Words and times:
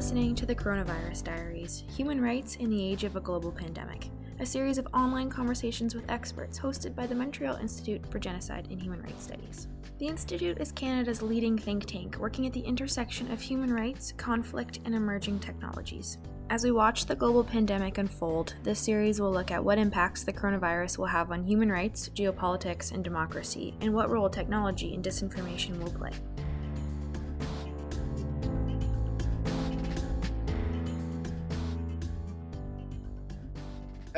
listening 0.00 0.34
to 0.34 0.46
the 0.46 0.54
Coronavirus 0.54 1.24
Diaries 1.24 1.84
Human 1.94 2.22
Rights 2.22 2.56
in 2.56 2.70
the 2.70 2.82
Age 2.82 3.04
of 3.04 3.16
a 3.16 3.20
Global 3.20 3.52
Pandemic, 3.52 4.08
a 4.38 4.46
series 4.46 4.78
of 4.78 4.88
online 4.94 5.28
conversations 5.28 5.94
with 5.94 6.10
experts 6.10 6.58
hosted 6.58 6.94
by 6.94 7.06
the 7.06 7.14
Montreal 7.14 7.56
Institute 7.56 8.10
for 8.10 8.18
Genocide 8.18 8.66
and 8.70 8.80
Human 8.80 9.02
Rights 9.02 9.24
Studies. 9.24 9.68
The 9.98 10.06
Institute 10.06 10.58
is 10.58 10.72
Canada's 10.72 11.20
leading 11.20 11.58
think 11.58 11.84
tank 11.84 12.16
working 12.18 12.46
at 12.46 12.54
the 12.54 12.62
intersection 12.62 13.30
of 13.30 13.42
human 13.42 13.70
rights, 13.70 14.14
conflict, 14.16 14.78
and 14.86 14.94
emerging 14.94 15.40
technologies. 15.40 16.16
As 16.48 16.64
we 16.64 16.70
watch 16.70 17.04
the 17.04 17.14
global 17.14 17.44
pandemic 17.44 17.98
unfold, 17.98 18.54
this 18.62 18.80
series 18.80 19.20
will 19.20 19.30
look 19.30 19.50
at 19.50 19.62
what 19.62 19.76
impacts 19.76 20.24
the 20.24 20.32
coronavirus 20.32 20.96
will 20.96 21.06
have 21.06 21.30
on 21.30 21.44
human 21.44 21.70
rights, 21.70 22.08
geopolitics, 22.14 22.92
and 22.92 23.04
democracy, 23.04 23.74
and 23.82 23.92
what 23.92 24.08
role 24.08 24.30
technology 24.30 24.94
and 24.94 25.04
disinformation 25.04 25.78
will 25.78 25.92
play. 25.92 26.12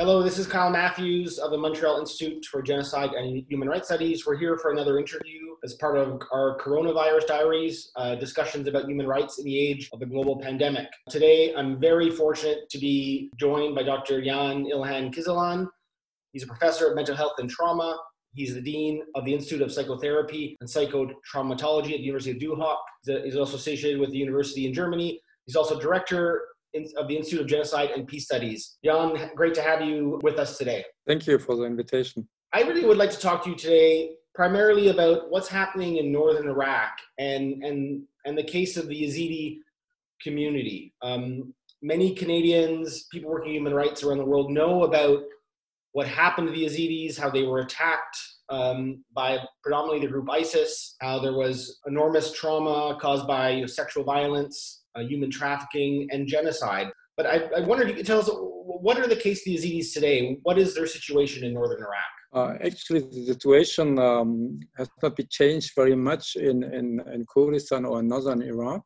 Hello, 0.05 0.21
this 0.21 0.37
is 0.37 0.47
Kyle 0.47 0.69
Matthews 0.69 1.39
of 1.39 1.51
the 1.51 1.57
Montreal 1.57 1.97
Institute 1.97 2.43
for 2.51 2.61
Genocide 2.61 3.11
and 3.11 3.41
Human 3.47 3.69
Rights 3.69 3.87
Studies. 3.87 4.25
We're 4.25 4.35
here 4.35 4.57
for 4.57 4.71
another 4.71 4.99
interview 4.99 5.55
as 5.63 5.75
part 5.75 5.95
of 5.95 6.21
our 6.33 6.57
coronavirus 6.57 7.25
diaries, 7.25 7.89
uh, 7.95 8.15
discussions 8.15 8.67
about 8.67 8.83
human 8.83 9.07
rights 9.07 9.39
in 9.39 9.45
the 9.45 9.57
age 9.57 9.89
of 9.93 10.01
the 10.01 10.05
global 10.05 10.41
pandemic. 10.41 10.87
Today, 11.09 11.55
I'm 11.55 11.79
very 11.79 12.09
fortunate 12.09 12.69
to 12.71 12.79
be 12.79 13.31
joined 13.39 13.75
by 13.75 13.83
Dr. 13.83 14.21
Jan 14.21 14.65
Ilhan 14.65 15.15
Kizilhan. 15.15 15.69
He's 16.33 16.43
a 16.43 16.47
professor 16.47 16.89
of 16.89 16.95
mental 16.95 17.15
health 17.15 17.35
and 17.37 17.49
trauma. 17.49 17.97
He's 18.33 18.53
the 18.53 18.61
dean 18.61 19.03
of 19.15 19.23
the 19.23 19.33
Institute 19.33 19.61
of 19.61 19.71
Psychotherapy 19.71 20.57
and 20.59 20.69
Psychotraumatology 20.69 21.93
at 21.93 21.99
the 21.99 22.03
University 22.03 22.31
of 22.31 22.39
Duhok. 22.39 22.79
He's 23.05 23.37
also 23.37 23.55
associated 23.55 24.01
with 24.01 24.11
the 24.11 24.17
university 24.17 24.67
in 24.67 24.73
Germany. 24.73 25.21
He's 25.45 25.55
also 25.55 25.79
director 25.79 26.41
of 26.97 27.07
the 27.07 27.15
Institute 27.15 27.41
of 27.41 27.47
Genocide 27.47 27.91
and 27.91 28.07
Peace 28.07 28.25
Studies. 28.25 28.77
Jan, 28.83 29.31
great 29.35 29.53
to 29.55 29.61
have 29.61 29.81
you 29.81 30.19
with 30.23 30.39
us 30.39 30.57
today. 30.57 30.83
Thank 31.07 31.27
you 31.27 31.37
for 31.37 31.55
the 31.55 31.63
invitation. 31.63 32.27
I 32.51 32.61
really 32.61 32.85
would 32.85 32.97
like 32.97 33.11
to 33.11 33.19
talk 33.19 33.43
to 33.43 33.51
you 33.51 33.55
today 33.55 34.11
primarily 34.35 34.89
about 34.89 35.29
what's 35.29 35.47
happening 35.47 35.97
in 35.97 36.11
northern 36.11 36.47
Iraq 36.47 36.97
and 37.19 37.63
and 37.63 38.03
and 38.25 38.37
the 38.37 38.43
case 38.43 38.77
of 38.77 38.87
the 38.87 39.03
Yazidi 39.03 39.59
community. 40.21 40.93
Um, 41.01 41.53
many 41.81 42.15
Canadians, 42.15 43.03
people 43.11 43.29
working 43.29 43.53
human 43.53 43.73
rights 43.73 44.03
around 44.03 44.19
the 44.19 44.25
world, 44.25 44.51
know 44.51 44.83
about 44.83 45.23
what 45.91 46.07
happened 46.07 46.47
to 46.47 46.53
the 46.53 46.65
Yazidis, 46.65 47.19
how 47.19 47.29
they 47.29 47.43
were 47.43 47.59
attacked 47.59 48.17
um, 48.49 49.03
by 49.13 49.39
predominantly 49.61 50.05
the 50.05 50.11
group 50.11 50.29
ISIS, 50.29 50.95
how 51.01 51.19
there 51.19 51.33
was 51.33 51.79
enormous 51.85 52.31
trauma 52.31 52.97
caused 52.99 53.27
by 53.27 53.49
you 53.51 53.61
know, 53.61 53.67
sexual 53.67 54.03
violence, 54.03 54.82
uh, 54.95 55.01
human 55.01 55.29
trafficking, 55.31 56.07
and 56.11 56.27
genocide. 56.27 56.89
But 57.15 57.27
I, 57.27 57.37
I 57.57 57.59
wondered 57.61 57.89
if 57.89 57.89
you 57.89 57.97
could 57.97 58.07
tell 58.07 58.19
us 58.19 58.29
what 58.31 58.97
are 58.97 59.07
the 59.07 59.15
case 59.15 59.39
of 59.39 59.45
the 59.45 59.55
Yazidis 59.57 59.93
today? 59.93 60.37
What 60.43 60.57
is 60.57 60.73
their 60.73 60.87
situation 60.87 61.43
in 61.43 61.53
northern 61.53 61.79
Iraq? 61.79 62.13
Uh, 62.33 62.55
actually, 62.65 63.01
the 63.01 63.25
situation 63.27 63.99
um, 63.99 64.59
has 64.77 64.89
not 65.01 65.15
been 65.15 65.27
changed 65.29 65.73
very 65.75 65.95
much 65.95 66.35
in, 66.35 66.63
in, 66.63 66.99
in 67.13 67.25
Kurdistan 67.31 67.85
or 67.85 68.01
northern 68.01 68.41
Iraq. 68.41 68.81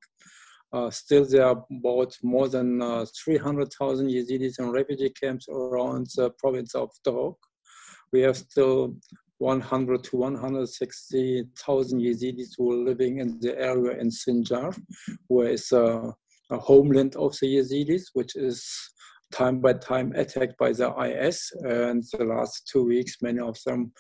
Uh, 0.74 0.90
still, 0.90 1.26
there 1.26 1.46
are 1.46 1.64
about 1.72 2.14
more 2.24 2.50
than 2.50 2.82
uh, 2.82 3.06
300,000 3.24 4.10
Yazidis 4.10 4.60
in 4.60 4.70
refugee 4.70 5.10
camps 5.10 5.48
around 5.48 6.08
the 6.18 6.30
province 6.32 6.76
of 6.76 6.90
Dohuk. 7.06 7.36
We 8.12 8.20
have 8.22 8.36
still 8.36 8.98
100 9.40 10.04
to 10.04 10.18
160,000 10.18 12.00
Yazidis 12.00 12.50
who 12.58 12.72
are 12.72 12.86
living 12.86 13.20
in 13.20 13.40
the 13.40 13.58
area 13.60 14.00
in 14.00 14.10
Sinjar, 14.10 14.78
where 15.28 15.50
is 15.50 15.72
a, 15.72 16.14
a 16.50 16.58
homeland 16.58 17.16
of 17.16 17.36
the 17.40 17.58
Yazidis, 17.58 18.04
which 18.14 18.36
is 18.36 18.66
time 19.32 19.60
by 19.60 19.74
time 19.74 20.14
attacked 20.16 20.58
by 20.58 20.72
the 20.72 20.90
IS. 21.02 21.52
And 21.64 22.04
the 22.18 22.26
last 22.26 22.68
two 22.72 22.86
weeks, 22.86 23.22
many 23.22 23.40
of 23.40 23.58
them, 23.66 23.92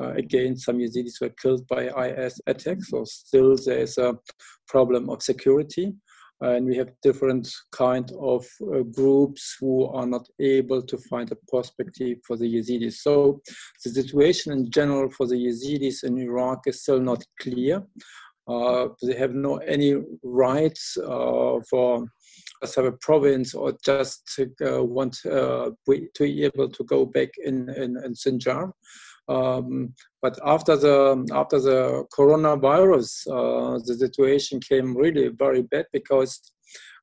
uh, 0.00 0.12
again, 0.12 0.56
some 0.56 0.78
Yazidis 0.78 1.20
were 1.20 1.34
killed 1.40 1.66
by 1.68 1.88
IS 1.88 2.40
attacks. 2.46 2.90
So 2.90 3.04
still 3.04 3.56
there 3.64 3.78
is 3.78 3.98
a 3.98 4.18
problem 4.66 5.08
of 5.08 5.22
security 5.22 5.94
and 6.42 6.66
we 6.66 6.76
have 6.76 6.90
different 7.02 7.48
kind 7.70 8.10
of 8.18 8.44
uh, 8.62 8.80
groups 8.80 9.56
who 9.60 9.86
are 9.86 10.06
not 10.06 10.26
able 10.40 10.82
to 10.82 10.98
find 10.98 11.30
a 11.30 11.36
perspective 11.50 12.18
for 12.26 12.36
the 12.36 12.54
Yazidis. 12.56 12.94
So 12.94 13.40
the 13.84 13.90
situation 13.90 14.52
in 14.52 14.70
general 14.70 15.08
for 15.10 15.26
the 15.26 15.36
Yazidis 15.36 16.02
in 16.04 16.18
Iraq 16.18 16.62
is 16.66 16.82
still 16.82 17.00
not 17.00 17.24
clear. 17.40 17.82
Uh, 18.48 18.88
they 19.02 19.14
have 19.14 19.34
no 19.34 19.58
any 19.58 19.94
rights 20.24 20.96
uh, 20.98 21.60
for 21.70 22.04
just 22.60 22.76
have 22.76 22.84
a 22.86 22.92
province 22.92 23.54
or 23.54 23.76
just 23.84 24.40
uh, 24.66 24.82
want 24.84 25.16
uh, 25.26 25.70
to 25.86 26.08
be 26.20 26.44
able 26.44 26.68
to 26.68 26.84
go 26.84 27.06
back 27.06 27.28
in 27.44 27.68
in, 27.70 27.96
in 28.04 28.14
Sinjar. 28.14 28.72
Um, 29.28 29.94
but 30.20 30.38
after 30.44 30.76
the 30.76 31.26
after 31.32 31.60
the 31.60 32.04
coronavirus, 32.16 33.10
uh, 33.28 33.78
the 33.86 33.94
situation 33.94 34.60
came 34.60 34.96
really 34.96 35.28
very 35.28 35.62
bad 35.62 35.86
because 35.92 36.40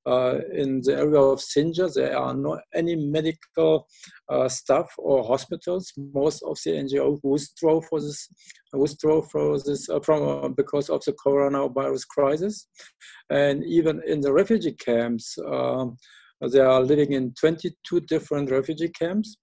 uh, 0.06 0.40
in 0.54 0.82
the 0.82 0.96
area 0.98 1.20
of 1.20 1.40
Sinjar, 1.40 1.94
there 1.94 2.18
are 2.18 2.34
not 2.34 2.60
any 2.74 2.96
medical 2.96 3.88
uh, 4.30 4.48
staff 4.48 4.90
or 4.98 5.24
hospitals. 5.24 5.92
Most 5.98 6.42
of 6.44 6.58
the 6.64 6.72
NGOs 6.72 7.20
withdrew 7.24 7.82
for 7.90 8.00
this, 8.00 8.28
withdrew 8.74 9.24
for 9.32 9.60
this 9.60 9.90
uh, 9.90 10.00
from 10.00 10.28
uh, 10.28 10.50
because 10.50 10.90
of 10.90 11.04
the 11.06 11.14
coronavirus 11.14 12.08
crisis, 12.08 12.68
and 13.30 13.64
even 13.66 14.02
in 14.08 14.22
the 14.22 14.32
refugee 14.32 14.74
camps, 14.74 15.38
um, 15.46 15.98
they 16.52 16.60
are 16.60 16.82
living 16.82 17.12
in 17.12 17.34
22 17.34 18.00
different 18.02 18.50
refugee 18.50 18.90
camps. 18.90 19.38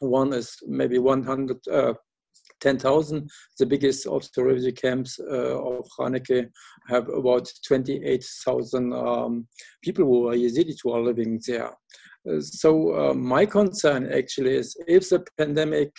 One 0.00 0.32
is 0.32 0.56
maybe 0.66 0.98
100, 0.98 1.68
uh, 1.68 1.94
10,000. 2.60 3.28
The 3.58 3.66
biggest 3.66 4.06
of 4.06 4.28
the 4.34 4.44
refugee 4.44 4.72
camps 4.72 5.18
uh, 5.20 5.60
of 5.62 5.86
Khaneke 5.98 6.48
have 6.88 7.08
about 7.08 7.50
28,000 7.66 8.92
um, 8.92 9.46
people 9.82 10.04
who 10.04 10.28
are 10.28 10.34
Yazidis 10.34 10.78
who 10.82 10.92
are 10.92 11.02
living 11.02 11.40
there. 11.46 11.70
Uh, 12.28 12.40
so 12.40 13.10
uh, 13.10 13.14
my 13.14 13.46
concern 13.46 14.12
actually 14.12 14.54
is 14.54 14.76
if 14.86 15.08
the 15.08 15.24
pandemic, 15.38 15.90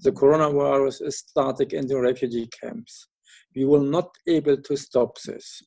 the 0.00 0.12
coronavirus 0.12 1.06
is 1.06 1.18
starting 1.18 1.70
in 1.72 1.86
the 1.86 2.00
refugee 2.00 2.48
camps, 2.60 3.08
we 3.54 3.64
will 3.64 3.82
not 3.82 4.10
be 4.24 4.36
able 4.36 4.56
to 4.56 4.76
stop 4.76 5.16
this 5.22 5.62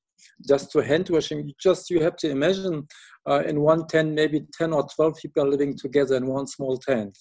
just 0.48 0.72
to 0.72 0.80
hand 0.80 1.10
washing. 1.10 1.52
Just 1.60 1.90
you 1.90 2.02
have 2.02 2.16
to 2.18 2.30
imagine 2.30 2.88
uh, 3.30 3.44
in 3.46 3.62
one 3.62 3.88
tent, 3.88 4.14
maybe 4.14 4.46
10 4.58 4.74
or 4.74 4.88
12 4.96 5.18
people 5.22 5.48
living 5.48 5.78
together 5.78 6.16
in 6.16 6.26
one 6.26 6.48
small 6.48 6.78
tent, 6.78 7.18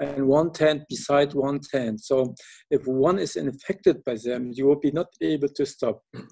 and 0.00 0.26
one 0.26 0.52
tent 0.52 0.82
beside 0.88 1.32
one 1.34 1.60
tent. 1.60 2.02
So 2.02 2.34
if 2.70 2.86
one 2.86 3.18
is 3.18 3.36
infected 3.36 4.02
by 4.04 4.16
them, 4.22 4.50
you 4.52 4.66
will 4.66 4.80
be 4.80 4.90
not 4.90 5.06
able 5.20 5.48
to 5.48 5.66
stop. 5.66 6.02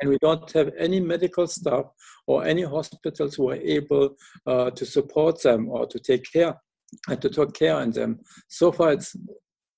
And 0.00 0.08
we 0.10 0.18
don't 0.20 0.50
have 0.52 0.70
any 0.78 0.98
medical 0.98 1.46
staff 1.46 1.84
or 2.26 2.44
any 2.44 2.62
hospitals 2.62 3.34
who 3.34 3.50
are 3.50 3.56
able 3.56 4.16
uh, 4.46 4.70
to 4.70 4.86
support 4.86 5.42
them 5.42 5.68
or 5.68 5.86
to 5.86 5.98
take 5.98 6.24
care 6.32 6.56
and 7.08 7.20
to 7.20 7.28
take 7.28 7.52
care 7.52 7.78
of 7.78 7.94
them. 7.94 8.18
So 8.48 8.72
far, 8.72 8.94
it's 8.94 9.14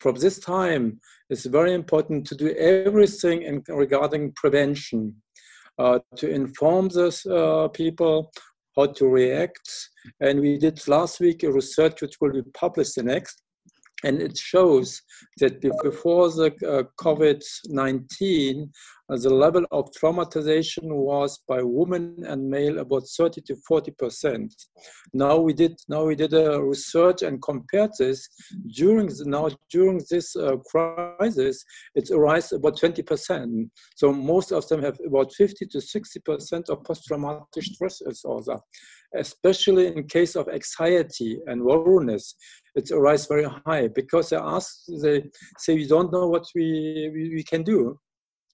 from 0.01 0.15
this 0.17 0.39
time, 0.39 1.01
it's 1.31 1.47
very 1.47 1.75
important 1.75 2.27
to 2.29 2.37
do 2.37 2.55
everything 2.55 3.43
in, 3.43 3.63
regarding 3.69 4.33
prevention 4.37 5.15
uh, 5.79 5.99
to 6.17 6.31
inform 6.31 6.89
those 6.89 7.25
uh, 7.27 7.69
people 7.69 8.31
how 8.77 8.87
to 8.87 9.07
react. 9.07 9.69
And 10.21 10.41
we 10.41 10.59
did 10.59 10.87
last 10.89 11.21
week 11.21 11.43
a 11.43 11.53
research 11.53 12.03
which 12.03 12.17
will 12.21 12.33
be 12.33 12.43
published 12.55 12.97
the 12.97 13.03
next. 13.03 13.43
And 14.03 14.21
it 14.21 14.37
shows 14.37 15.01
that 15.39 15.61
before 15.83 16.29
the 16.29 16.53
uh, 16.69 16.83
COVID 17.03 17.43
19, 17.69 18.71
uh, 19.04 19.04
the 19.09 19.31
level 19.31 19.65
of 19.71 19.91
traumatization 19.93 20.85
was 20.85 21.41
by 21.47 21.63
women 21.63 22.25
and 22.27 22.49
male 22.49 22.79
about 22.79 23.03
30 23.17 23.43
to 23.43 23.57
40 23.69 23.91
percent. 23.93 24.55
Now 25.13 25.37
we 25.37 25.53
did 25.53 25.79
now 25.89 26.05
we 26.05 26.15
did 26.15 26.33
a 26.33 26.63
research 26.63 27.23
and 27.23 27.43
compared 27.43 27.91
this 27.99 28.27
during 28.75 29.09
the, 29.09 29.25
now 29.27 29.51
during 29.71 30.03
this 30.11 30.35
uh, 30.37 30.57
crisis, 30.57 31.65
it's 31.95 32.11
rise 32.15 32.53
about 32.53 32.79
20 32.79 33.03
percent. 33.03 33.71
So 33.97 34.13
most 34.13 34.53
of 34.53 34.67
them 34.69 34.83
have 34.83 34.99
about 35.07 35.33
50 35.35 35.67
to 35.67 35.81
60 35.81 36.21
percent 36.21 36.69
of 36.71 36.83
post-traumatic 36.85 37.63
stress 37.63 37.99
disorder, 37.99 38.59
especially 39.17 39.89
in 39.89 40.09
case 40.09 40.35
of 40.35 40.49
anxiety 40.49 41.41
and 41.47 41.63
worriness 41.63 42.37
it's 42.75 42.91
rise 42.91 43.27
very 43.27 43.49
high 43.65 43.87
because 43.87 44.31
they 44.31 44.37
ask, 44.37 44.81
they 45.01 45.23
say, 45.59 45.75
we 45.75 45.87
don't 45.87 46.13
know 46.13 46.27
what 46.27 46.45
we, 46.57 47.09
we, 47.15 47.35
we 47.37 47.45
can 47.45 47.63
do 47.63 47.97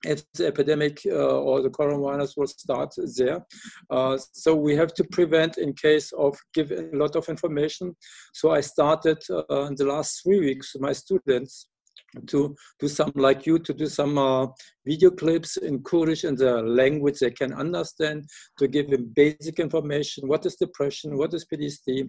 if 0.04 0.22
the 0.32 0.46
epidemic 0.46 1.00
uh, 1.06 1.40
or 1.40 1.62
the 1.62 1.70
coronavirus 1.70 2.36
will 2.36 2.46
start 2.46 2.94
there. 3.16 3.44
Uh, 3.90 4.18
so 4.32 4.54
we 4.54 4.74
have 4.76 4.94
to 4.94 5.04
prevent 5.04 5.58
in 5.58 5.72
case 5.74 6.12
of 6.12 6.38
giving 6.54 6.94
a 6.94 6.96
lot 6.96 7.16
of 7.16 7.28
information. 7.28 7.94
So 8.32 8.50
I 8.50 8.60
started 8.60 9.18
uh, 9.30 9.62
in 9.64 9.74
the 9.76 9.86
last 9.86 10.22
three 10.22 10.40
weeks 10.40 10.74
my 10.78 10.92
students 10.92 11.68
to 12.26 12.56
do 12.78 12.88
some 12.88 13.12
like 13.14 13.46
you 13.46 13.58
to 13.58 13.72
do 13.72 13.86
some 13.86 14.18
uh, 14.18 14.46
video 14.84 15.10
clips 15.10 15.56
in 15.56 15.82
Kurdish 15.82 16.24
in 16.24 16.34
the 16.34 16.62
language 16.62 17.20
they 17.20 17.30
can 17.30 17.52
understand 17.52 18.28
to 18.58 18.66
give 18.66 18.90
them 18.90 19.12
basic 19.14 19.60
information 19.60 20.26
what 20.26 20.44
is 20.44 20.56
depression 20.56 21.16
what 21.16 21.32
is 21.34 21.46
PTSD 21.46 22.08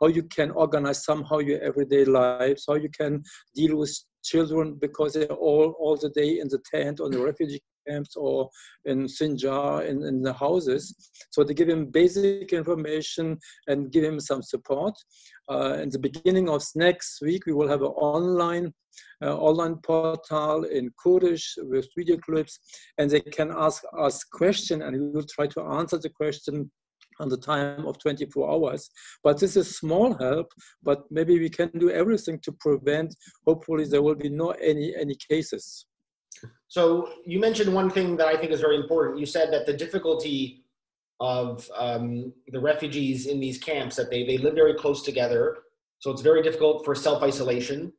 how 0.00 0.06
you 0.06 0.22
can 0.22 0.50
organize 0.52 1.04
somehow 1.04 1.38
your 1.38 1.60
everyday 1.60 2.04
lives 2.04 2.64
how 2.66 2.74
you 2.74 2.88
can 2.88 3.22
deal 3.54 3.76
with 3.76 3.94
children 4.22 4.74
because 4.80 5.12
they're 5.14 5.26
all 5.48 5.74
all 5.78 5.96
the 5.96 6.10
day 6.10 6.38
in 6.40 6.48
the 6.48 6.62
tent 6.72 7.00
on 7.00 7.10
the 7.10 7.18
refugee 7.18 7.60
camps 7.86 8.16
or 8.16 8.48
in 8.84 9.06
Sinjar 9.06 9.86
in, 9.86 10.02
in 10.04 10.22
the 10.22 10.32
houses. 10.32 11.10
So 11.30 11.44
to 11.44 11.54
give 11.54 11.68
him 11.68 11.86
basic 11.86 12.52
information 12.52 13.38
and 13.66 13.90
give 13.90 14.04
him 14.04 14.20
some 14.20 14.42
support. 14.42 14.94
Uh, 15.50 15.78
in 15.82 15.90
the 15.90 15.98
beginning 15.98 16.48
of 16.48 16.62
next 16.74 17.20
week, 17.20 17.46
we 17.46 17.52
will 17.52 17.68
have 17.68 17.82
an 17.82 17.88
online 17.88 18.72
uh, 19.22 19.36
online 19.36 19.76
portal 19.76 20.64
in 20.64 20.90
Kurdish 21.02 21.54
with 21.62 21.88
video 21.96 22.18
clips, 22.18 22.58
and 22.98 23.10
they 23.10 23.20
can 23.20 23.50
ask 23.50 23.82
us 23.98 24.22
question, 24.24 24.82
and 24.82 24.92
we 24.92 25.08
will 25.08 25.26
try 25.26 25.46
to 25.46 25.62
answer 25.62 25.98
the 25.98 26.10
question 26.10 26.70
on 27.20 27.28
the 27.28 27.36
time 27.36 27.86
of 27.86 27.98
24 27.98 28.50
hours. 28.50 28.90
But 29.22 29.38
this 29.38 29.56
is 29.56 29.76
small 29.76 30.14
help, 30.14 30.52
but 30.82 31.02
maybe 31.10 31.38
we 31.38 31.50
can 31.50 31.70
do 31.78 31.90
everything 31.90 32.38
to 32.40 32.52
prevent, 32.52 33.14
hopefully 33.46 33.84
there 33.84 34.02
will 34.02 34.14
be 34.14 34.28
no 34.28 34.50
any, 34.50 34.94
any 34.96 35.16
cases. 35.28 35.86
So 36.68 37.08
you 37.26 37.38
mentioned 37.38 37.72
one 37.72 37.90
thing 37.90 38.16
that 38.16 38.26
I 38.26 38.36
think 38.36 38.52
is 38.52 38.60
very 38.60 38.76
important. 38.76 39.18
You 39.18 39.26
said 39.26 39.52
that 39.52 39.66
the 39.66 39.72
difficulty 39.72 40.64
of 41.20 41.68
um, 41.76 42.32
the 42.48 42.58
refugees 42.58 43.26
in 43.26 43.38
these 43.38 43.58
camps, 43.58 43.96
that 43.96 44.10
they, 44.10 44.24
they 44.24 44.38
live 44.38 44.54
very 44.54 44.74
close 44.74 45.02
together. 45.02 45.58
So 46.00 46.10
it's 46.10 46.22
very 46.22 46.42
difficult 46.42 46.84
for 46.84 46.94
self-isolation. 46.96 47.92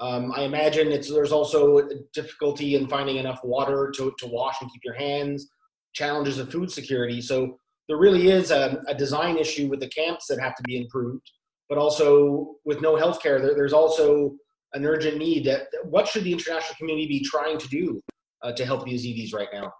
Um, 0.00 0.32
I 0.34 0.44
imagine 0.44 0.88
it's, 0.88 1.12
there's 1.12 1.32
also 1.32 1.86
difficulty 2.14 2.76
in 2.76 2.88
finding 2.88 3.16
enough 3.16 3.40
water 3.44 3.92
to, 3.96 4.14
to 4.18 4.26
wash 4.26 4.56
and 4.62 4.72
keep 4.72 4.80
your 4.82 4.94
hands, 4.94 5.50
challenges 5.92 6.38
of 6.38 6.50
food 6.50 6.72
security. 6.72 7.20
So 7.20 7.58
there 7.90 7.98
really 7.98 8.28
is 8.28 8.52
a, 8.52 8.80
a 8.86 8.94
design 8.94 9.36
issue 9.36 9.66
with 9.66 9.80
the 9.80 9.88
camps 9.88 10.28
that 10.28 10.38
have 10.38 10.54
to 10.54 10.62
be 10.62 10.76
improved, 10.76 11.28
but 11.68 11.76
also 11.76 12.54
with 12.64 12.80
no 12.80 12.94
healthcare, 12.94 13.42
there, 13.42 13.56
there's 13.56 13.72
also 13.72 14.36
an 14.74 14.86
urgent 14.86 15.18
need. 15.18 15.44
That, 15.44 15.62
what 15.82 16.06
should 16.06 16.22
the 16.22 16.32
international 16.32 16.76
community 16.78 17.08
be 17.08 17.20
trying 17.24 17.58
to 17.58 17.66
do 17.66 18.00
uh, 18.44 18.52
to 18.52 18.64
help 18.64 18.84
the 18.84 18.92
Yazidis 18.92 19.34
right 19.34 19.48
now? 19.52 19.72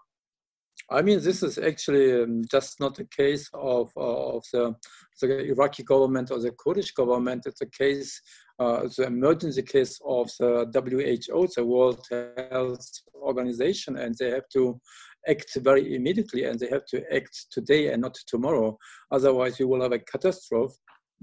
I 0.89 1.01
mean, 1.01 1.21
this 1.21 1.41
is 1.41 1.57
actually 1.57 2.21
um, 2.21 2.43
just 2.51 2.81
not 2.81 2.99
a 2.99 3.05
case 3.05 3.49
of, 3.53 3.89
uh, 3.95 4.35
of 4.35 4.43
the, 4.51 4.75
the, 5.21 5.45
Iraqi 5.45 5.83
government 5.83 6.31
or 6.31 6.39
the 6.39 6.51
Kurdish 6.51 6.91
government. 6.91 7.43
It's 7.45 7.61
a 7.61 7.65
case, 7.65 8.21
uh, 8.59 8.89
the 8.97 9.05
emergency 9.05 9.61
case 9.61 9.97
of 10.05 10.29
the 10.37 10.69
WHO, 10.73 11.47
the 11.55 11.65
World 11.65 12.05
Health 12.51 12.91
Organization, 13.15 13.95
and 13.95 14.13
they 14.19 14.31
have 14.31 14.49
to 14.51 14.81
act 15.27 15.55
very 15.61 15.95
immediately 15.95 16.45
and 16.45 16.59
they 16.59 16.67
have 16.67 16.85
to 16.87 17.03
act 17.13 17.47
today 17.51 17.91
and 17.91 18.01
not 18.01 18.17
tomorrow. 18.27 18.77
Otherwise, 19.11 19.59
we 19.59 19.65
will 19.65 19.81
have 19.81 19.91
a 19.91 19.99
catastrophe 19.99 20.75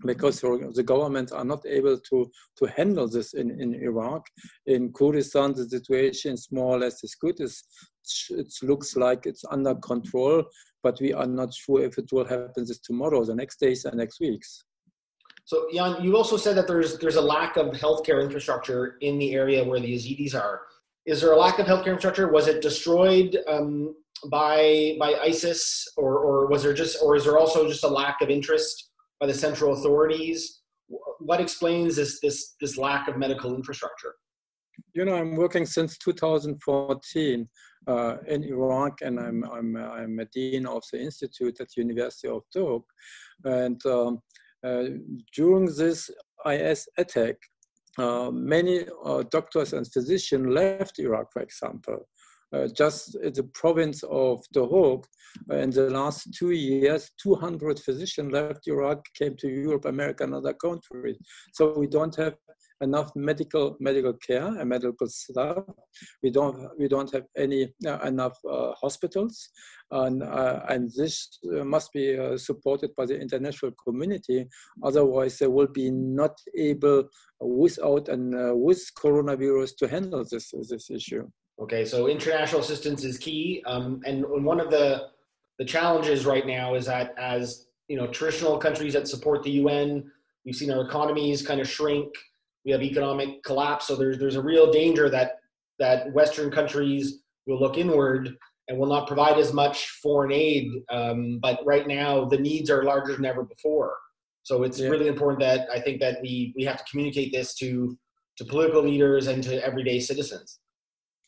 because 0.06 0.40
the 0.40 0.82
government 0.84 1.32
are 1.32 1.44
not 1.44 1.64
able 1.66 1.98
to, 1.98 2.30
to 2.56 2.66
handle 2.66 3.08
this 3.08 3.34
in, 3.34 3.50
in 3.60 3.74
Iraq. 3.74 4.24
In 4.66 4.92
Kurdistan, 4.92 5.54
the 5.54 5.68
situation 5.68 6.34
is 6.34 6.48
more 6.52 6.76
or 6.76 6.78
less 6.78 7.02
as 7.02 7.14
good. 7.14 7.40
as 7.40 7.62
it 8.30 8.52
looks 8.62 8.96
like 8.96 9.26
it's 9.26 9.44
under 9.50 9.74
control, 9.74 10.44
but 10.82 10.98
we 11.00 11.12
are 11.12 11.26
not 11.26 11.52
sure 11.52 11.82
if 11.82 11.98
it 11.98 12.10
will 12.12 12.24
happen 12.24 12.64
this 12.64 12.78
tomorrow, 12.78 13.24
the 13.24 13.34
next 13.34 13.58
days, 13.60 13.84
and 13.84 13.96
next 13.96 14.20
weeks. 14.20 14.64
So, 15.44 15.66
Jan, 15.72 16.04
you 16.04 16.16
also 16.16 16.36
said 16.36 16.56
that 16.56 16.66
there's 16.68 16.98
there's 16.98 17.16
a 17.16 17.22
lack 17.22 17.56
of 17.56 17.68
healthcare 17.68 18.22
infrastructure 18.22 18.98
in 19.00 19.18
the 19.18 19.32
area 19.34 19.64
where 19.64 19.80
the 19.80 19.94
Yazidis 19.94 20.34
are. 20.34 20.60
Is 21.08 21.22
there 21.22 21.32
a 21.32 21.38
lack 21.38 21.58
of 21.58 21.66
healthcare 21.66 21.86
infrastructure? 21.86 22.30
Was 22.30 22.48
it 22.48 22.60
destroyed 22.60 23.38
um, 23.48 23.94
by 24.30 24.94
by 25.00 25.14
ISIS, 25.14 25.88
or 25.96 26.18
or 26.18 26.46
was 26.48 26.62
there 26.62 26.74
just, 26.74 26.98
or 27.02 27.16
is 27.16 27.24
there 27.24 27.38
also 27.38 27.66
just 27.66 27.82
a 27.82 27.88
lack 27.88 28.20
of 28.20 28.28
interest 28.28 28.90
by 29.18 29.26
the 29.26 29.32
central 29.32 29.72
authorities? 29.72 30.60
What 31.18 31.40
explains 31.40 31.96
this, 31.96 32.20
this, 32.20 32.54
this 32.60 32.76
lack 32.76 33.08
of 33.08 33.16
medical 33.16 33.54
infrastructure? 33.54 34.14
You 34.94 35.04
know, 35.06 35.14
I'm 35.14 35.34
working 35.36 35.66
since 35.66 35.98
2014 35.98 37.48
uh, 37.86 38.16
in 38.26 38.44
Iraq, 38.44 39.00
and 39.02 39.18
I'm, 39.18 39.44
I'm, 39.44 39.76
I'm 39.76 40.18
a 40.18 40.24
dean 40.26 40.66
of 40.66 40.82
the 40.92 41.00
institute 41.00 41.60
at 41.60 41.68
the 41.68 41.82
University 41.82 42.28
of 42.28 42.42
Duhok. 42.54 42.84
And 43.44 43.84
um, 43.86 44.22
uh, 44.64 44.84
during 45.34 45.66
this 45.66 46.10
IS 46.46 46.88
attack, 46.96 47.36
many 48.32 48.84
uh, 49.04 49.22
doctors 49.30 49.72
and 49.72 49.86
physicians 49.92 50.46
left 50.46 50.98
Iraq, 50.98 51.32
for 51.32 51.42
example. 51.42 52.06
Uh, 52.50 52.66
just 52.74 53.14
in 53.16 53.32
the 53.34 53.42
province 53.42 54.02
of 54.04 54.40
Dohuk, 54.54 55.04
uh, 55.50 55.56
in 55.56 55.70
the 55.70 55.90
last 55.90 56.32
two 56.32 56.52
years, 56.52 57.10
200 57.22 57.78
physicians 57.78 58.32
left 58.32 58.66
Iraq, 58.66 59.04
came 59.14 59.36
to 59.36 59.48
Europe, 59.48 59.84
America, 59.84 60.24
and 60.24 60.34
other 60.34 60.54
countries. 60.54 61.18
So 61.52 61.78
we 61.78 61.86
don't 61.86 62.16
have 62.16 62.36
enough 62.80 63.10
medical 63.14 63.76
medical 63.80 64.12
care 64.14 64.46
and 64.46 64.68
medical 64.68 65.08
staff. 65.08 65.58
We 66.22 66.30
don't 66.30 66.68
we 66.78 66.88
don't 66.88 67.12
have 67.12 67.24
any 67.36 67.72
uh, 67.86 67.98
enough 67.98 68.38
uh, 68.48 68.72
hospitals, 68.80 69.48
and 69.90 70.22
uh, 70.22 70.60
and 70.68 70.90
this 70.96 71.38
uh, 71.52 71.64
must 71.64 71.92
be 71.92 72.18
uh, 72.18 72.36
supported 72.36 72.94
by 72.96 73.06
the 73.06 73.18
international 73.18 73.72
community. 73.86 74.46
Otherwise, 74.82 75.38
they 75.38 75.48
will 75.48 75.68
be 75.68 75.90
not 75.90 76.36
able 76.56 77.04
without 77.40 78.08
and 78.08 78.34
with 78.62 78.82
coronavirus 78.98 79.76
to 79.78 79.88
handle 79.88 80.24
this 80.30 80.52
this 80.68 80.90
issue. 80.90 81.26
Okay, 81.60 81.84
so 81.84 82.06
international 82.06 82.60
assistance 82.60 83.02
is 83.04 83.18
key, 83.18 83.62
um, 83.66 84.00
and 84.06 84.24
one 84.44 84.60
of 84.60 84.70
the 84.70 85.08
the 85.58 85.64
challenges 85.64 86.24
right 86.24 86.46
now 86.46 86.74
is 86.76 86.86
that 86.86 87.14
as 87.18 87.68
you 87.88 87.96
know, 87.96 88.06
traditional 88.06 88.58
countries 88.58 88.92
that 88.92 89.08
support 89.08 89.42
the 89.42 89.50
UN, 89.52 90.10
we've 90.44 90.54
seen 90.54 90.70
our 90.70 90.84
economies 90.84 91.44
kind 91.46 91.60
of 91.60 91.68
shrink. 91.68 92.14
We 92.68 92.72
have 92.72 92.82
economic 92.82 93.42
collapse, 93.44 93.86
so 93.86 93.96
there's 93.96 94.18
there's 94.18 94.36
a 94.36 94.42
real 94.42 94.70
danger 94.70 95.08
that 95.08 95.36
that 95.78 96.12
Western 96.12 96.50
countries 96.50 97.20
will 97.46 97.58
look 97.58 97.78
inward 97.78 98.36
and 98.68 98.78
will 98.78 98.88
not 98.88 99.06
provide 99.06 99.38
as 99.38 99.54
much 99.54 99.88
foreign 100.02 100.32
aid. 100.32 100.66
Um, 100.90 101.38
but 101.40 101.60
right 101.64 101.86
now, 101.88 102.26
the 102.26 102.36
needs 102.36 102.68
are 102.68 102.82
larger 102.82 103.16
than 103.16 103.24
ever 103.24 103.42
before. 103.42 103.96
So 104.42 104.64
it's 104.64 104.78
yeah. 104.78 104.88
really 104.88 105.08
important 105.08 105.40
that 105.40 105.66
I 105.72 105.80
think 105.80 105.98
that 106.00 106.18
we 106.20 106.52
we 106.56 106.62
have 106.64 106.76
to 106.76 106.84
communicate 106.90 107.32
this 107.32 107.54
to 107.54 107.96
to 108.36 108.44
political 108.44 108.82
leaders 108.82 109.28
and 109.28 109.42
to 109.44 109.64
everyday 109.64 109.98
citizens. 109.98 110.58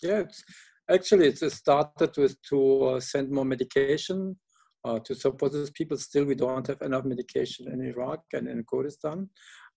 Yeah, 0.02 0.19
it's, 0.26 0.44
actually, 0.90 1.28
it 1.28 1.38
started 1.38 2.14
with 2.19 2.36
to 2.50 2.84
uh, 2.84 3.00
send 3.00 3.31
more 3.31 3.46
medication 3.46 4.36
uh, 4.84 4.99
to 5.01 5.15
support 5.15 5.53
these 5.53 5.70
people. 5.70 5.96
Still, 5.96 6.25
we 6.25 6.34
don't 6.34 6.67
have 6.67 6.82
enough 6.82 7.05
medication 7.05 7.70
in 7.72 7.82
Iraq 7.82 8.22
and 8.32 8.49
in 8.49 8.65
Kurdistan. 8.65 9.29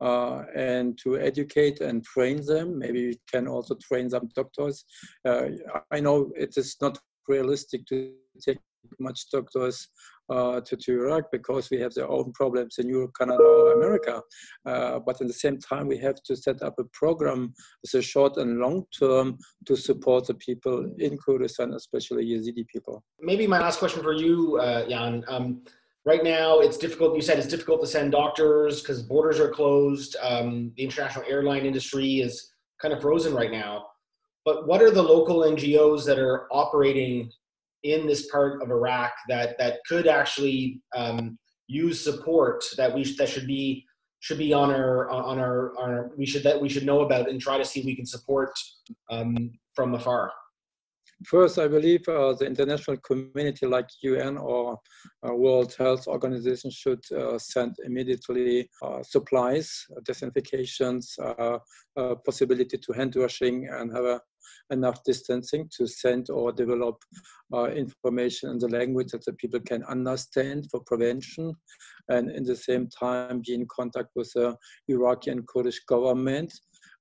Uh, 0.02 0.44
and 0.54 0.98
to 0.98 1.18
educate 1.18 1.80
and 1.80 2.04
train 2.04 2.46
them. 2.46 2.78
Maybe 2.78 3.08
we 3.08 3.20
can 3.32 3.48
also 3.48 3.76
train 3.76 4.10
some 4.10 4.28
doctors. 4.36 4.84
Uh, 5.24 5.46
I 5.92 6.02
know 6.02 6.32
it 6.36 6.58
is 6.58 6.76
not 6.82 7.00
realistic 7.30 7.86
to 7.86 8.12
take 8.46 8.58
much 9.00 9.30
doctors 9.32 9.88
uh, 10.30 10.62
to, 10.62 10.76
to 10.78 10.92
Iraq 10.92 11.26
because 11.32 11.70
we 11.70 11.80
have 11.80 11.94
their 11.94 12.10
own 12.10 12.32
problems 12.34 12.78
in 12.78 12.88
Europe, 12.88 13.12
Canada, 13.18 13.44
or 13.44 13.74
America. 13.74 14.22
Uh, 14.66 15.00
but 15.00 15.20
at 15.22 15.28
the 15.28 15.34
same 15.34 15.60
time, 15.60 15.88
we 15.88 15.98
have 15.98 16.16
to 16.24 16.36
set 16.36 16.62
up 16.62 16.76
a 16.80 16.84
program 16.94 17.54
with 17.82 17.94
a 17.94 18.02
short 18.02 18.38
and 18.38 18.60
long 18.60 18.84
term 18.98 19.38
to 19.66 19.76
support 19.76 20.28
the 20.28 20.36
people 20.36 20.90
in 21.00 21.18
Kurdistan, 21.18 21.74
especially 21.74 22.26
Yazidi 22.26 22.68
people. 22.68 23.04
Maybe 23.20 23.48
my 23.48 23.60
last 23.60 23.80
question 23.80 24.02
for 24.02 24.14
you, 24.14 24.58
uh, 24.60 24.88
Jan. 24.88 25.24
Um, 25.28 25.64
right 26.06 26.24
now, 26.24 26.60
it's 26.60 26.78
difficult. 26.78 27.16
You 27.16 27.22
said 27.22 27.38
it's 27.38 27.48
difficult 27.48 27.82
to 27.82 27.88
send 27.88 28.12
doctors 28.12 28.82
because 28.82 29.02
borders 29.02 29.40
are 29.40 29.50
closed. 29.50 30.16
Um, 30.22 30.72
the 30.78 30.84
international 30.84 31.26
airline 31.28 31.66
industry 31.66 32.20
is 32.20 32.52
kind 32.82 32.94
of 32.94 33.02
frozen 33.02 33.34
right 33.34 33.52
now. 33.52 33.88
But 34.46 34.68
what 34.68 34.82
are 34.82 34.92
the 34.92 35.02
local 35.02 35.40
NGOs 35.40 36.06
that 36.06 36.20
are 36.20 36.48
operating 36.52 37.32
in 37.84 38.08
this 38.08 38.28
part 38.28 38.62
of 38.62 38.72
Iraq 38.72 39.14
that 39.28 39.58
that 39.58 39.80
could 39.88 40.08
actually 40.08 40.82
um, 40.96 41.38
use 41.68 42.04
support 42.04 42.64
that 42.78 42.94
we 42.94 43.04
that 43.18 43.30
should 43.30 43.48
be 43.48 43.86
should 44.20 44.38
be 44.38 44.54
on 44.54 44.72
our 44.72 45.10
on 45.10 45.38
our, 45.40 45.78
our 45.78 46.12
we 46.18 46.26
should 46.26 46.44
that 46.44 46.60
we 46.60 46.70
should 46.70 46.86
know 46.86 47.02
about 47.02 47.30
and 47.30 47.42
try 47.42 47.58
to 47.58 47.66
see 47.66 47.82
if 47.82 47.86
we 47.86 47.96
can 47.96 48.06
support 48.06 48.52
um, 49.10 49.52
from 49.76 49.94
afar. 49.94 50.32
First, 51.26 51.58
I 51.58 51.68
believe 51.68 52.08
uh, 52.08 52.34
the 52.34 52.46
international 52.46 52.98
community 52.98 53.66
like 53.66 53.90
UN 54.02 54.38
or 54.38 54.78
uh, 55.26 55.34
World 55.34 55.74
Health 55.78 56.08
Organization 56.08 56.70
should 56.70 57.00
uh, 57.12 57.38
send 57.40 57.76
immediately 57.86 58.70
uh, 58.82 59.02
supplies, 59.04 59.86
uh, 59.96 61.58
uh, 61.96 62.16
possibility 62.26 62.78
to 62.78 62.94
hand 62.94 63.16
washing 63.16 63.70
and 63.70 63.94
have 63.94 64.06
a 64.06 64.22
enough 64.72 65.04
distancing 65.04 65.70
to 65.78 65.88
send 65.88 66.30
or 66.30 66.52
develop 66.52 67.02
information 67.76 68.50
in 68.50 68.58
the 68.58 68.68
language 68.68 69.12
that 69.12 69.24
the 69.26 69.34
people 69.34 69.60
can 69.60 69.84
understand 69.86 70.68
for 70.70 70.82
prevention 70.86 71.54
and 72.10 72.30
in 72.32 72.44
the 72.44 72.56
same 72.56 72.88
time 72.88 73.42
be 73.46 73.54
in 73.54 73.66
contact 73.68 74.10
with 74.16 74.32
the 74.34 74.56
Iraqi 74.88 75.32
and 75.32 75.48
Kurdish 75.48 75.80
government 75.86 76.52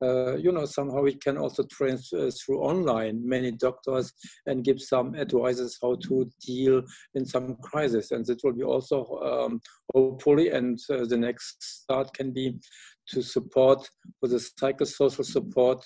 uh, 0.03 0.37
you 0.37 0.53
know, 0.53 0.65
somehow 0.65 1.03
we 1.03 1.15
can 1.15 1.39
also 1.39 1.63
train 1.65 1.99
uh, 2.19 2.31
through 2.31 2.61
online 2.61 3.21
many 3.27 3.53
doctors 3.53 4.13
and 4.47 4.65
give 4.65 4.81
some 4.81 5.15
advices 5.15 5.79
how 5.81 5.95
to 5.97 6.31
deal 6.45 6.83
in 7.15 7.25
some 7.25 7.57
crisis. 7.63 8.11
And 8.11 8.27
that 8.27 8.43
will 8.43 8.53
be 8.53 8.65
also 8.65 9.05
um, 9.23 9.61
hopefully, 9.95 10.51
and 10.51 10.79
uh, 10.91 11.05
the 11.05 11.17
next 11.17 11.63
start 11.63 12.13
can 12.15 12.33
be 12.33 12.59
to 13.09 13.23
support 13.23 13.89
for 14.21 14.29
the 14.29 14.37
psychosocial 14.37 15.25
support 15.25 15.85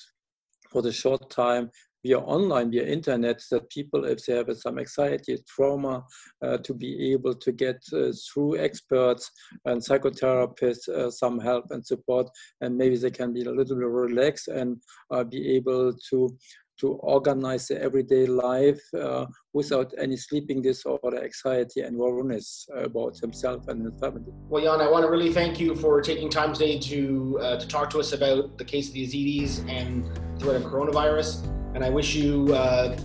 for 0.70 0.82
the 0.82 0.92
short 0.92 1.30
time 1.30 1.70
via 2.06 2.18
online, 2.18 2.70
via 2.70 2.86
internet, 2.86 3.42
that 3.50 3.68
people, 3.70 4.04
if 4.04 4.24
they 4.24 4.34
have 4.36 4.50
some 4.56 4.78
anxiety, 4.78 5.36
trauma, 5.48 6.04
uh, 6.42 6.56
to 6.58 6.72
be 6.74 7.12
able 7.12 7.34
to 7.34 7.52
get 7.52 7.78
uh, 7.92 8.12
through 8.26 8.58
experts 8.58 9.30
and 9.64 9.80
psychotherapists 9.80 10.88
uh, 10.88 11.10
some 11.10 11.38
help 11.38 11.64
and 11.70 11.84
support, 11.84 12.26
and 12.60 12.76
maybe 12.76 12.96
they 12.96 13.10
can 13.10 13.32
be 13.32 13.42
a 13.42 13.50
little 13.50 13.76
bit 13.76 13.86
relaxed 13.86 14.48
and 14.48 14.76
uh, 15.10 15.24
be 15.24 15.56
able 15.56 15.92
to 16.10 16.36
to 16.78 16.88
organize 17.16 17.68
their 17.68 17.80
everyday 17.80 18.26
life 18.26 18.82
uh, 18.94 19.24
without 19.54 19.94
any 19.98 20.14
sleeping 20.14 20.60
disorder, 20.60 21.24
anxiety, 21.24 21.80
and 21.80 21.96
worriness 21.96 22.68
about 22.76 23.16
himself 23.18 23.66
and 23.68 23.82
his 23.82 23.98
family. 23.98 24.30
Well, 24.50 24.62
Jan, 24.62 24.86
I 24.86 24.90
want 24.90 25.04
to 25.06 25.10
really 25.10 25.32
thank 25.32 25.58
you 25.58 25.74
for 25.74 26.02
taking 26.02 26.28
time 26.28 26.52
today 26.52 26.78
to 26.78 27.38
uh, 27.40 27.56
to 27.56 27.66
talk 27.66 27.88
to 27.90 27.98
us 27.98 28.12
about 28.12 28.58
the 28.58 28.64
case 28.64 28.88
of 28.88 28.94
the 28.94 29.06
Yazidis 29.06 29.66
and 29.70 30.04
the 30.04 30.44
threat 30.44 30.56
of 30.56 30.64
coronavirus 30.64 31.55
and 31.76 31.84
I 31.84 31.90
wish 31.90 32.14
you 32.14 32.54
uh, 32.54 32.96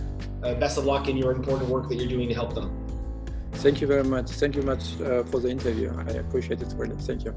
uh, 0.42 0.54
best 0.54 0.78
of 0.78 0.86
luck 0.86 1.06
in 1.06 1.16
your 1.18 1.30
important 1.32 1.68
work 1.68 1.90
that 1.90 1.96
you're 1.96 2.08
doing 2.08 2.26
to 2.28 2.34
help 2.34 2.54
them. 2.54 2.68
Thank 3.52 3.82
you 3.82 3.86
very 3.86 4.02
much. 4.02 4.30
Thank 4.30 4.56
you 4.56 4.62
much 4.62 4.98
uh, 5.02 5.24
for 5.24 5.40
the 5.40 5.50
interview. 5.50 5.92
I 5.94 6.12
appreciate 6.12 6.62
it 6.62 6.72
really. 6.78 6.96
Thank 6.96 7.24
you. 7.26 7.34